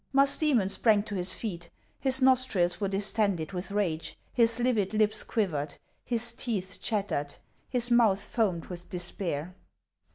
[0.15, 1.69] Musdoemon sprang to his feet;
[1.99, 7.35] his nostrils were dis tended with rage; his livid lips quivered; his teeth chattered;
[7.69, 9.53] his mouth foamed with despair.